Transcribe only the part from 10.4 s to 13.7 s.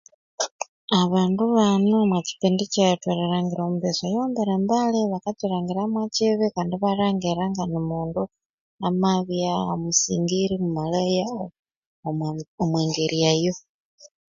mumalaya Omo omungeri eyo